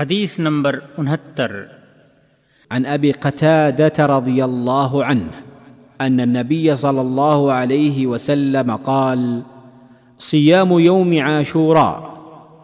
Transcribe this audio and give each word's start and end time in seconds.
حدیث 0.00 0.38
نمبر 0.38 0.78
انہتر۔ 0.98 1.64
عن 2.70 2.86
ابي 2.86 3.12
قتاده 3.12 4.18
رضي 4.18 4.42
الله 4.42 5.02
عنه 5.04 5.28
ان 5.98 6.20
النبي 6.20 6.76
صلى 6.76 7.00
الله 7.00 7.52
عليه 7.52 8.06
وسلم 8.06 8.76
قال 8.76 9.18
صيام 10.18 10.78
يوم 10.78 11.14
عاشوراء 11.22 11.96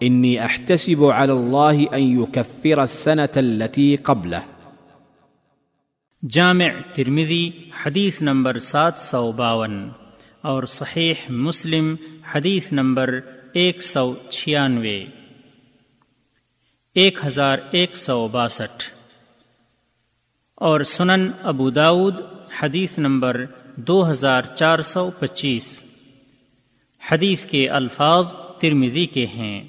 اني 0.00 0.38
احتسب 0.38 1.04
على 1.04 1.32
الله 1.32 1.84
ان 1.92 2.22
يكفر 2.22 2.78
السنه 2.78 3.36
التي 3.36 3.96
قبله 3.96 4.38
جامع 6.22 6.68
ترمذی 6.94 7.50
حدیث 7.86 8.22
نمبر 8.22 8.58
سات 8.58 8.94
سو 8.98 9.32
باون۔ 9.32 9.88
اور 10.42 10.62
صحیح 10.62 11.14
مسلم 11.28 11.94
حدیث 12.34 12.72
نمبر 12.72 13.20
ایک 13.52 13.82
سو 13.82 14.14
چھیانوے۔ 14.28 15.04
ایک 16.94 17.18
ہزار 17.26 17.58
ایک 17.70 17.96
سو 17.96 18.28
باسٹھ۔ 18.28 18.84
اور 20.54 20.80
سنن 20.80 21.30
ابو 21.42 21.70
داود، 21.70 22.14
حدیث 22.62 22.98
نمبر 22.98 23.44
دو 23.76 24.10
ہزار 24.10 24.42
چار 24.42 24.80
سو 24.80 25.10
پچیس۔ 25.18 25.84
حدیث 27.10 27.46
کے 27.46 27.68
الفاظ 27.68 28.34
ترمزی 28.60 29.06
کے 29.06 29.26
ہیں۔ 29.26 29.62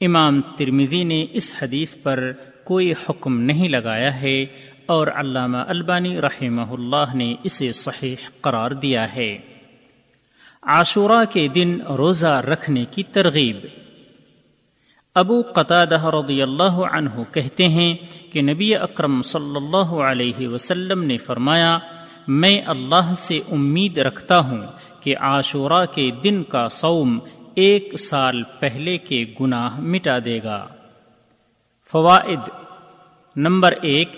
امام 0.00 0.40
ترمزی 0.40 1.04
نے 1.04 1.26
اس 1.32 1.54
حدیث 1.62 1.94
پر 2.02 2.32
کوئی 2.64 2.92
حکم 2.92 3.40
نہیں 3.40 3.68
لگایا 3.68 4.20
ہے 4.20 4.46
اور 4.86 5.06
علامہ 5.06 5.56
البانی 5.56 6.20
رحمہ 6.20 6.72
اللہ 6.72 7.14
نے 7.14 7.34
اسے 7.44 7.72
صحیح 7.72 8.16
قرار 8.40 8.70
دیا 8.70 9.16
ہے۔ 9.16 9.38
عاشورہ 10.62 11.24
کے 11.30 11.46
دن 11.46 11.80
روزہ 11.80 12.42
رکھنے 12.52 12.84
کی 12.90 13.02
ترغیب۔ 13.02 13.56
ابو 15.18 15.42
قطادہ 15.54 16.04
رضی 16.06 16.42
اللہ 16.42 16.76
عنہ 16.92 17.22
کہتے 17.32 17.68
ہیں 17.68 17.94
کہ 18.32 18.42
نبی 18.42 18.74
اکرم 18.76 19.22
صلی 19.22 19.56
اللہ 19.56 19.92
علیہ 20.02 20.48
وسلم 20.48 21.02
نے 21.04 21.16
فرمایا، 21.18 21.78
میں 22.28 22.60
اللہ 22.66 23.14
سے 23.16 23.40
امید 23.50 23.98
رکھتا 23.98 24.38
ہوں 24.38 24.66
کہ 25.00 25.16
عاشورہ 25.16 25.84
کے 25.86 26.10
دن 26.24 26.42
کا 26.42 26.68
سوم 26.68 27.18
ایک 27.54 27.98
سال 27.98 28.42
پہلے 28.60 28.98
کے 28.98 29.24
گناہ 29.40 29.80
مٹا 29.80 30.18
دے 30.24 30.38
گا۔ 30.44 30.66
فوائد 31.92 32.48
نمبر 33.36 33.74
ایک، 33.82 34.16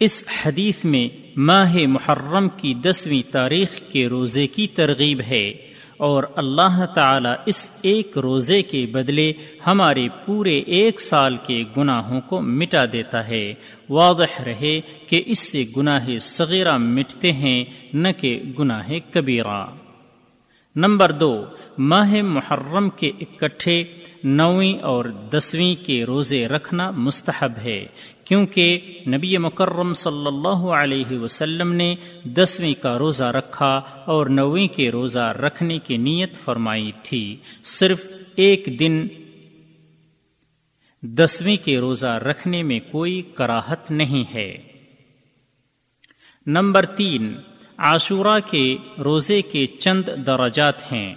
اس 0.00 0.24
حدیث 0.42 0.84
میں 0.84 1.08
ماہ 1.36 1.76
محرم 1.86 2.48
کی 2.48 2.74
دسویں 2.74 3.32
تاریخ 3.32 3.80
کے 3.92 4.06
روزے 4.06 4.46
کی 4.46 4.66
ترغیب 4.66 5.20
ہے۔ 5.20 5.65
اور 5.96 6.24
اللہ 6.36 6.86
تعالی 6.94 7.28
اس 7.46 7.78
ایک 7.82 8.18
روزے 8.18 8.62
کے 8.62 8.86
بدلے 8.92 9.32
ہمارے 9.66 10.08
پورے 10.24 10.58
ایک 10.58 11.00
سال 11.00 11.36
کے 11.46 11.64
گناہوں 11.76 12.20
کو 12.20 12.40
مٹا 12.40 12.84
دیتا 12.92 13.28
ہے۔ 13.28 13.54
واضح 13.90 14.42
رہے 14.46 14.80
کہ 15.06 15.22
اس 15.26 15.52
سے 15.52 15.64
گناہ 15.76 16.18
صغیرہ 16.20 16.76
مٹتے 16.76 17.32
ہیں، 17.32 17.64
نہ 17.92 18.08
کہ 18.18 18.42
گناہ 18.58 18.88
کبیرہ۔ 19.12 19.66
نمبر 20.76 21.12
دو، 21.12 21.44
ماہ 21.78 22.14
محرم 22.22 22.90
کے 22.90 23.10
اکٹھے 23.20 23.84
نویں 24.26 24.82
اور 24.82 25.04
دسویں 25.04 25.86
کے 25.86 26.04
روزے 26.04 26.48
رکھنا 26.48 26.90
مستحب 26.90 27.52
ہے، 27.62 27.86
کیونکہ 28.24 29.00
نبی 29.08 29.38
مکرم 29.38 29.92
صلی 29.92 30.26
اللہ 30.26 30.66
علیہ 30.66 31.18
وسلم 31.18 31.72
نے 31.72 31.94
دسویں 32.24 32.82
کا 32.82 32.98
روزہ 32.98 33.24
رکھا 33.24 33.80
اور 34.04 34.26
نویں 34.26 34.68
کے 34.68 34.90
روزہ 34.90 35.34
رکھنے 35.42 35.78
کی 35.78 35.96
نیت 35.96 36.34
فرمائی 36.34 36.92
تھی۔ 37.02 37.36
صرف 37.64 38.04
ایک 38.36 38.68
دن 38.78 39.06
دسویں 41.02 41.56
کے 41.64 41.78
روزہ 41.78 42.06
رکھنے 42.06 42.62
میں 42.62 42.80
کوئی 42.90 43.22
کراہت 43.22 43.90
نہیں 43.90 44.34
ہے۔ 44.34 44.56
نمبر 46.46 46.86
تین، 46.86 47.34
عاشورہ 47.76 48.50
کے 48.50 48.76
روزے 49.04 49.42
کے 49.42 49.66
چند 49.66 50.02
درجات 50.26 50.92
ہیں۔ 50.92 51.14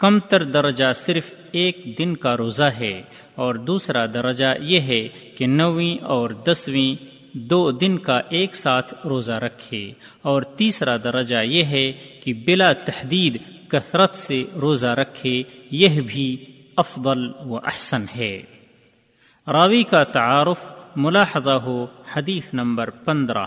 کم 0.00 0.18
تر 0.18 0.44
درجہ 0.44 0.92
صرف 0.92 1.30
ایک 1.52 1.94
دن 1.98 2.16
کا 2.16 2.36
روزہ 2.36 2.62
ہے 2.62 3.02
اور 3.34 3.54
دوسرا 3.54 4.06
درجہ 4.06 4.54
یہ 4.60 4.80
ہے 4.80 5.08
کہ 5.08 5.46
نویں 5.46 6.04
اور 6.04 6.30
دسویں 6.30 7.04
دو 7.32 7.70
دن 7.70 7.98
کا 7.98 8.20
ایک 8.28 8.56
ساتھ 8.56 8.94
روزہ 9.06 9.32
رکھے 9.32 9.92
اور 10.22 10.42
تیسرا 10.42 10.96
درجہ 10.96 11.36
یہ 11.44 11.64
ہے 11.64 11.92
کہ 12.24 12.34
بلا 12.34 12.72
تحدید 12.72 13.38
کثرت 13.68 14.14
سے 14.14 14.44
روزہ 14.60 14.86
رکھے، 14.86 15.42
یہ 15.70 16.00
بھی 16.00 16.44
افضل 16.76 17.32
و 17.46 17.56
احسن 17.56 18.04
ہے۔ 18.16 18.42
راوی 19.46 19.82
کا 19.82 20.04
تعارف 20.04 20.64
ملاحظہ 20.96 21.50
ہو 21.50 21.86
حدیث 22.16 22.54
نمبر 22.54 22.90
پندرہ۔ 22.90 23.46